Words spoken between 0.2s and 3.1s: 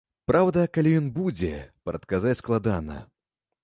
Праўда, калі ён будзе, прадказаць складана.